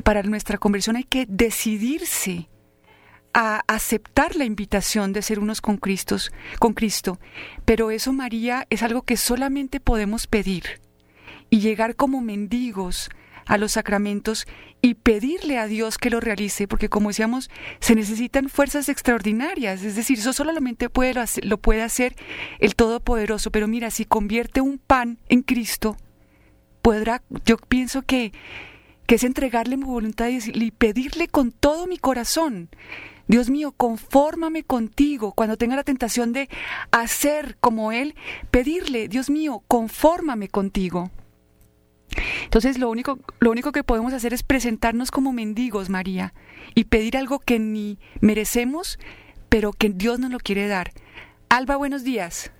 [0.03, 2.47] para nuestra conversión hay que decidirse
[3.33, 6.17] a aceptar la invitación de ser unos con Cristo,
[6.59, 7.19] con Cristo.
[7.65, 10.81] Pero eso, María, es algo que solamente podemos pedir
[11.49, 13.09] y llegar como mendigos
[13.51, 14.47] a los sacramentos
[14.81, 17.49] y pedirle a Dios que lo realice, porque como decíamos,
[17.81, 22.15] se necesitan fuerzas extraordinarias, es decir, eso solamente puede lo, puede hacer
[22.59, 25.97] el Todopoderoso, pero mira, si convierte un pan en Cristo,
[26.81, 28.31] podrá, yo pienso que,
[29.05, 32.69] que es entregarle mi voluntad y pedirle con todo mi corazón,
[33.27, 35.33] Dios mío, confórmame contigo.
[35.33, 36.47] Cuando tenga la tentación de
[36.91, 38.15] hacer como Él,
[38.49, 41.11] pedirle, Dios mío, confórmame contigo.
[42.43, 46.33] Entonces lo único, lo único que podemos hacer es presentarnos como mendigos, María,
[46.75, 48.99] y pedir algo que ni merecemos,
[49.49, 50.91] pero que Dios nos lo quiere dar.
[51.49, 52.53] Alba, buenos días.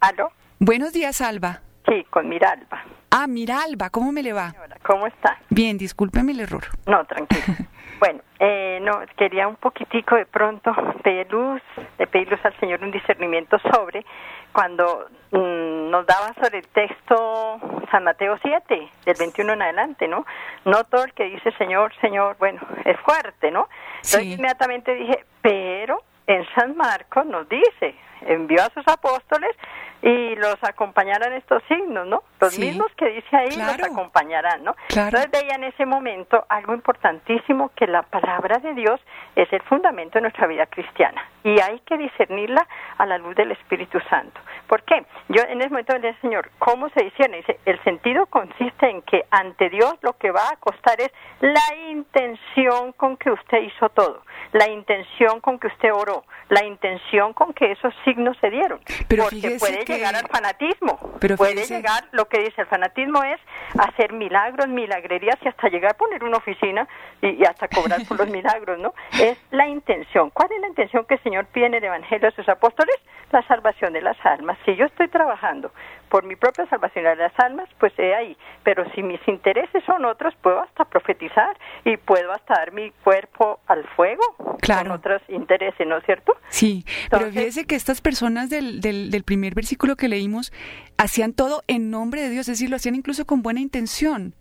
[0.00, 0.30] ¿Aló?
[0.60, 1.62] Buenos días, Alba.
[1.88, 2.84] Sí, con Miralba.
[3.10, 4.54] Ah, mira, Alba, ¿cómo me le va?
[4.84, 5.38] ¿Cómo está?
[5.48, 6.64] Bien, discúlpeme el error.
[6.86, 7.42] No, tranquilo.
[8.00, 11.62] bueno, eh, no, quería un poquitico de pronto pedir luz,
[11.96, 14.04] de pedir luz al Señor un discernimiento sobre
[14.52, 17.58] cuando mm, nos daba sobre el texto
[17.90, 20.26] San Mateo 7, del 21 en adelante, ¿no?
[20.64, 23.68] No todo el que dice Señor, Señor, bueno, es fuerte, ¿no?
[23.96, 24.32] Entonces Sí.
[24.34, 29.54] inmediatamente dije, pero en San Marcos nos dice, envió a sus apóstoles
[30.02, 32.22] y los acompañarán estos signos, ¿no?
[32.40, 32.60] Los Sí.
[32.60, 33.78] mismos que dice ahí Claro.
[33.78, 34.74] los acompañarán, ¿no?
[34.88, 35.18] Claro.
[35.18, 39.00] Entonces veía en ese momento algo importantísimo, que la palabra de Dios
[39.34, 42.66] es el fundamento de nuestra vida cristiana y hay que discernirla
[42.98, 44.40] a la luz del Espíritu Santo.
[44.66, 45.04] ¿Por qué?
[45.28, 47.38] Yo en ese momento le dije, Señor, ¿cómo se discierne?
[47.38, 51.74] Dice, el sentido consiste en que ante Dios lo que va a costar es la
[51.90, 54.22] intención con que usted hizo todo,
[54.52, 58.80] la intención con que usted oró, la intención con que esos signos se dieron.
[59.08, 62.66] Pero porque puede que- llegar al fanatismo, Pero puede fíjese- llegar lo que dice el
[62.66, 63.40] fanatismo es
[63.78, 66.88] hacer milagros, milagrerías y hasta llegar a poner una oficina
[67.20, 68.94] y, y hasta cobrar por los milagros, ¿no?
[69.20, 70.30] Es la intención.
[70.30, 72.94] ¿Cuál es la intención que el Señor pide en el Evangelio a sus apóstoles?
[73.30, 74.56] La salvación de las almas.
[74.64, 75.70] Si yo estoy trabajando
[76.10, 78.36] por mi propia salvación de las almas, pues he ahí.
[78.64, 83.60] Pero si mis intereses son otros, puedo hasta profetizar y puedo hasta dar mi cuerpo
[83.66, 84.22] al fuego
[84.60, 84.90] Claro.
[84.90, 86.36] con otros intereses, ¿no es cierto?
[86.48, 90.52] Sí, pero fíjese que estas personas del, del, del primer versículo que leímos
[90.96, 94.34] hacían todo en nombre de Dios, es decir, lo hacían incluso con buena intención.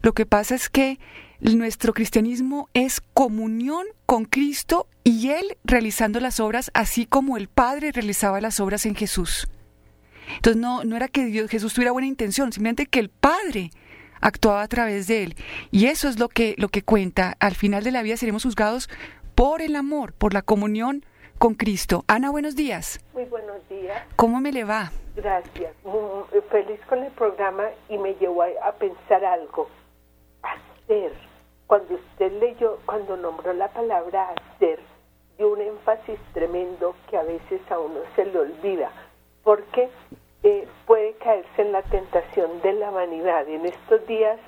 [0.00, 0.98] Lo que pasa es que
[1.40, 7.92] nuestro cristianismo es comunión con Cristo y Él realizando las obras así como el Padre
[7.92, 9.48] realizaba las obras en Jesús.
[10.36, 13.70] Entonces no, no era que Dios, Jesús tuviera buena intención, simplemente que el Padre
[14.20, 15.36] actuaba a través de Él.
[15.70, 17.36] Y eso es lo que, lo que cuenta.
[17.40, 18.88] Al final de la vida seremos juzgados
[19.34, 21.04] por el amor, por la comunión
[21.38, 22.04] con Cristo.
[22.08, 23.00] Ana, buenos días.
[23.14, 24.02] Muy buenos días.
[24.16, 24.90] ¿Cómo me le va?
[25.14, 25.72] Gracias.
[25.84, 29.68] Muy feliz con el programa y me llevó a, a pensar algo.
[30.42, 31.12] Hacer.
[31.66, 34.80] Cuando usted leyó, cuando nombró la palabra hacer,
[35.36, 38.90] dio un énfasis tremendo que a veces a uno se le olvida,
[39.48, 39.88] porque
[40.42, 43.48] eh, puede caerse en la tentación de la vanidad.
[43.48, 44.38] En estos días,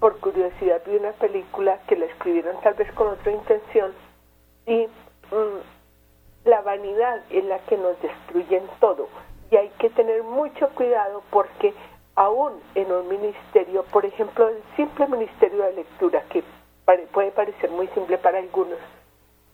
[0.00, 3.92] por curiosidad, vi una película que la escribieron tal vez con otra intención
[4.66, 4.88] y
[5.30, 9.08] mm, vanidad es la que nos destruye en todo.
[9.52, 11.72] Y hay que tener mucho cuidado porque
[12.16, 16.42] aún en un ministerio, por ejemplo, el simple ministerio de lectura, que
[17.12, 18.80] puede parecer muy simple para algunos,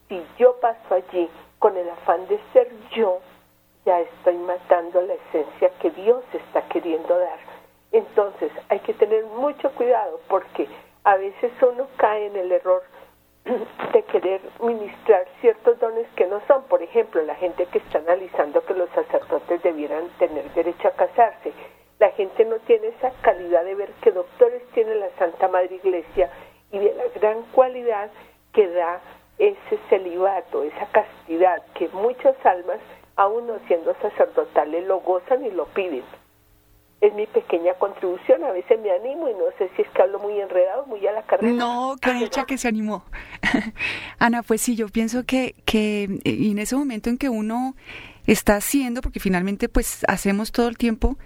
[0.08, 1.28] si yo paso allí
[1.58, 3.20] con el afán de ser yo,
[3.84, 7.38] ya estoy matando la esencia que Dios está queriendo dar.
[7.92, 10.66] Entonces hay que tener mucho cuidado porque
[11.04, 12.82] a veces uno cae en el error
[13.92, 16.64] de querer ministrar ciertos dones que no son.
[16.64, 21.52] Por ejemplo, la gente que está analizando que los sacerdotes debieran tener derecho a casarse.
[21.98, 26.30] La gente no tiene esa calidad de ver que doctores tiene la Santa Madre Iglesia
[26.72, 28.10] y de la gran cualidad
[28.52, 29.00] que da
[29.38, 32.78] ese celibato, esa castidad, que muchas almas,
[33.16, 36.04] aún no siendo sacerdotales, lo gozan y lo piden
[37.06, 38.44] es mi pequeña contribución.
[38.44, 41.12] A veces me animo y no sé si es que hablo muy enredado, muy a
[41.12, 41.52] la carrera.
[41.52, 43.04] No, qué dicha que se animó.
[44.18, 47.76] Ana, pues sí, yo pienso que, que en ese momento en que uno
[48.26, 51.18] está haciendo, porque finalmente pues hacemos todo el tiempo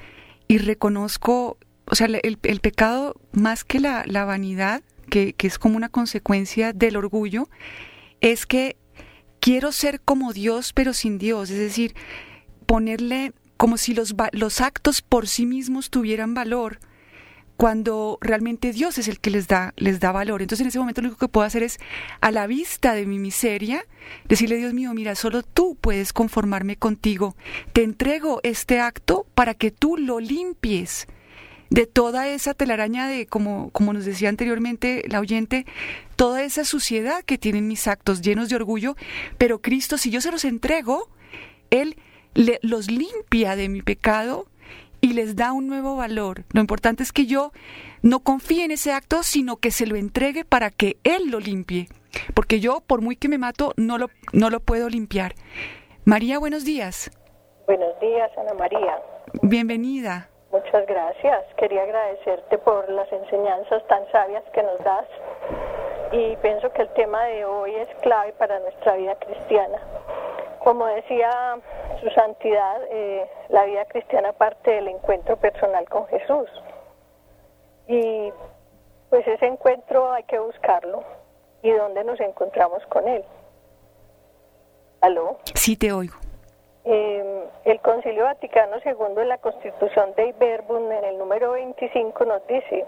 [0.48, 5.58] y reconozco, o sea, el, el pecado más que la, la vanidad, que, que es
[5.58, 7.48] como una consecuencia del orgullo,
[8.20, 8.76] es que
[9.48, 11.94] quiero ser como Dios pero sin Dios, es decir,
[12.66, 16.80] ponerle como si los, los actos por sí mismos tuvieran valor
[17.56, 20.42] cuando realmente Dios es el que les da, les da valor.
[20.42, 21.78] Entonces en ese momento lo único que puedo hacer es,
[22.20, 23.86] a la vista de mi miseria,
[24.28, 27.34] decirle, Dios mío, mira, solo tú puedes conformarme contigo.
[27.72, 31.06] Te entrego este acto para que tú lo limpies
[31.70, 35.66] de toda esa telaraña de, como, como nos decía anteriormente la oyente,
[36.16, 38.96] toda esa suciedad que tienen mis actos llenos de orgullo,
[39.36, 41.08] pero Cristo, si yo se los entrego,
[41.70, 41.96] Él
[42.62, 44.46] los limpia de mi pecado
[45.00, 46.44] y les da un nuevo valor.
[46.52, 47.52] Lo importante es que yo
[48.02, 51.88] no confíe en ese acto, sino que se lo entregue para que Él lo limpie.
[52.34, 55.34] Porque yo, por muy que me mato, no lo, no lo puedo limpiar.
[56.04, 57.10] María, buenos días.
[57.66, 58.96] Buenos días, Ana María.
[59.42, 60.30] Bienvenida.
[60.50, 61.44] Muchas gracias.
[61.56, 65.06] Quería agradecerte por las enseñanzas tan sabias que nos das.
[66.10, 69.78] Y pienso que el tema de hoy es clave para nuestra vida cristiana.
[70.60, 71.58] Como decía
[72.00, 76.48] su santidad, eh, la vida cristiana parte del encuentro personal con Jesús.
[77.86, 78.32] Y
[79.10, 81.04] pues ese encuentro hay que buscarlo.
[81.62, 83.22] ¿Y dónde nos encontramos con Él?
[85.02, 85.38] ¿Aló?
[85.54, 86.16] Sí, te oigo.
[86.84, 87.27] Eh,
[87.70, 92.86] el Concilio Vaticano II en la Constitución de Iberbun, en el número 25, nos dice,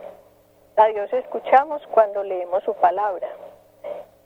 [0.76, 3.28] a Dios escuchamos cuando leemos su palabra.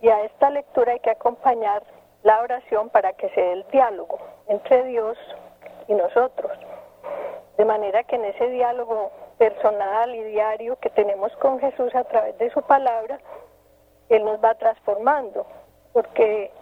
[0.01, 1.83] Y a esta lectura hay que acompañar
[2.23, 5.19] la oración para que se dé el diálogo entre Dios
[5.89, 6.53] y nosotros.
[7.57, 12.39] De manera que en ese diálogo personal y diario que tenemos con Jesús a través
[12.39, 13.19] de su palabra,
[14.09, 15.47] Él nos va transformando,
[15.93, 16.53] porque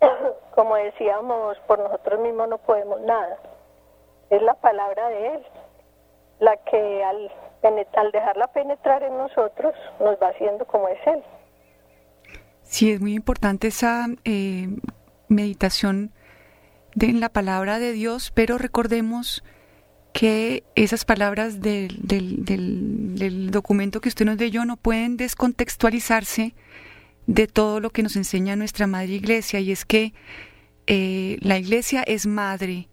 [0.54, 3.38] como decíamos, por nosotros mismos no podemos nada.
[4.30, 5.46] Es la palabra de Él
[6.40, 7.32] la que al,
[7.96, 11.22] al dejarla penetrar en nosotros nos va haciendo como es Él.
[12.62, 14.68] Sí, es muy importante esa eh,
[15.28, 16.12] meditación
[16.94, 19.42] de, en la palabra de Dios, pero recordemos
[20.12, 26.54] que esas palabras del, del, del, documento que usted nos leyó no pueden descontextualizarse
[27.28, 30.14] de todo lo que nos enseña nuestra Madre Iglesia, y es que
[30.86, 32.88] eh, la Iglesia es madre,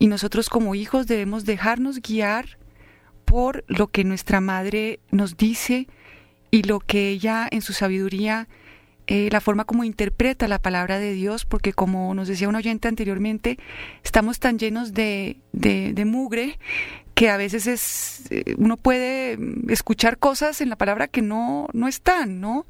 [0.00, 2.58] y nosotros como hijos debemos dejarnos guiar
[3.24, 5.86] por lo que nuestra Madre nos dice
[6.50, 8.48] y lo que ella en su sabiduría
[9.06, 12.88] eh, la forma como interpreta la palabra de Dios, porque como nos decía un oyente
[12.88, 13.58] anteriormente,
[14.02, 16.58] estamos tan llenos de, de, mugre
[17.18, 19.36] que a veces es eh, uno puede
[19.70, 22.64] escuchar cosas en la palabra que no, no están, ¿no?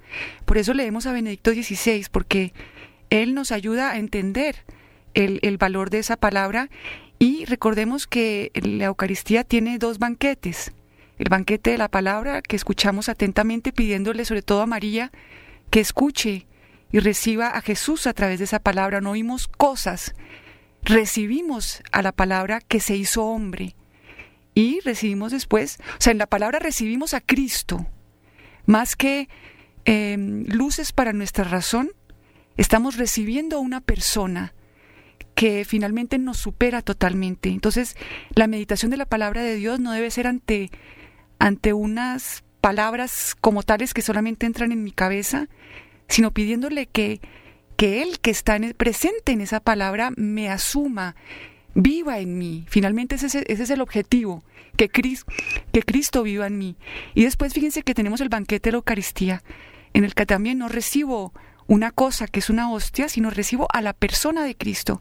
[0.47, 2.55] Por eso leemos a Benedicto XVI, porque
[3.11, 4.65] él nos ayuda a entender
[5.13, 6.71] el, el valor de esa palabra
[7.19, 10.73] y recordemos que la Eucaristía tiene dos banquetes.
[11.19, 15.13] El banquete de la palabra que escuchamos atentamente pidiéndole sobre todo a María
[15.69, 16.47] que escuche
[16.91, 19.03] y reciba a Jesús a través de esa palabra.
[19.03, 20.15] No oímos cosas,
[20.83, 23.75] recibimos a la palabra que se hizo hombre
[24.59, 27.87] y recibimos después, o sea, en la palabra recibimos a Cristo,
[28.67, 29.29] más que
[29.85, 31.93] em, luces para nuestra razón,
[32.57, 34.55] estamos recibiendo a una persona
[35.37, 37.51] que finalmente nos supera totalmente.
[37.51, 37.95] Entonces,
[38.35, 40.73] la meditación de la palabra de Dios no debe ser ante,
[41.39, 45.47] ante unas palabras como tales que solamente entran en mi cabeza,
[46.09, 47.21] sino pidiéndole que,
[47.77, 51.15] que Él que está en presente en esa palabra me asuma,
[51.75, 52.65] viva en mí.
[52.69, 54.43] Finalmente ese, ese es el objetivo,
[54.79, 54.89] que,
[55.83, 56.77] Cristo viva en mí.
[57.15, 59.43] Y después fíjense que tenemos el banquete de la Eucaristía,
[59.93, 61.35] en el que también no recibo
[61.67, 65.01] una cosa que es una hostia, sino recibo a la persona de Cristo.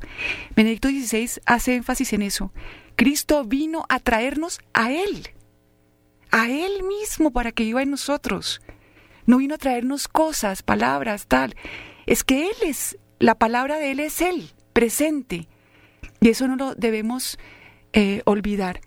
[0.56, 2.52] Benedicto XVI hace énfasis en eso.
[2.96, 5.30] Cristo vino a traernos a Él,
[6.32, 8.62] a Él mismo para que viva en nosotros.
[9.26, 11.56] No vino a traernos cosas, palabras, tal.
[12.06, 15.48] Es que Él es, la palabra de Él es Él, presente.
[16.20, 17.38] Y eso no lo debemos
[17.94, 18.82] eh, olvidar.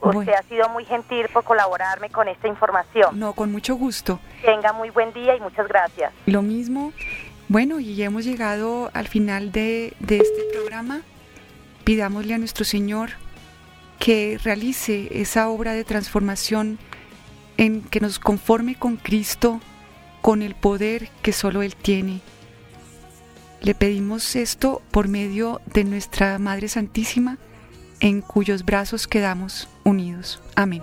[0.02, 0.32] Usted Bueno.
[0.38, 3.18] ha sido muy gentil por colaborarme con esta información.
[3.18, 4.20] No, con mucho gusto.
[4.44, 6.14] Tenga muy buen día y muchas gracias.
[6.26, 6.92] Lo mismo.
[7.48, 11.02] Bueno, y ya hemos llegado al final de, de este programa.
[11.84, 13.12] Pidámosle a nuestro Señor
[14.00, 16.80] que realice esa obra de transformación
[17.58, 19.62] en que nos conforme con Cristo,
[20.22, 22.22] con el poder que solo Él tiene.
[23.62, 27.38] Le pedimos esto por medio de nuestra Madre Santísima,
[28.00, 30.42] en cuyos brazos quedamos unidos.
[30.56, 30.82] Amén.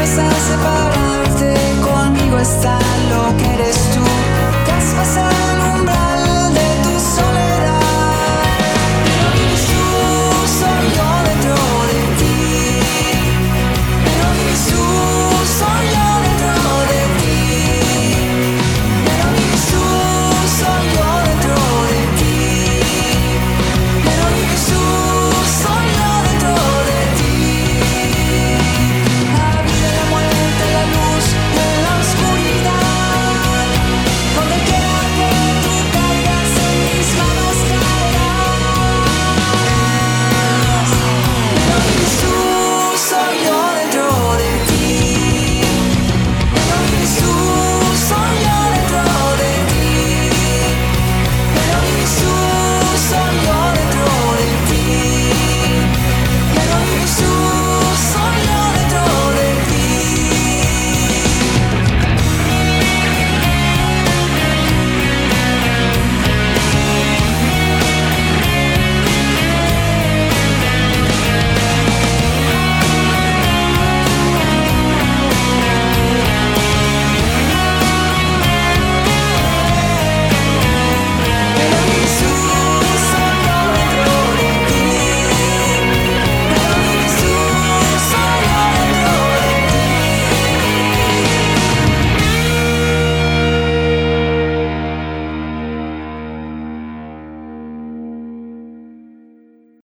[0.00, 2.78] A separarte, conmigo está
[3.10, 4.29] lo que eres tú.
[5.00, 5.39] myself.